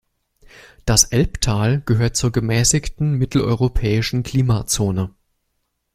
[0.83, 5.13] Das Elbtal gehört zur gemäßigten mitteleuropäischen Klimazone.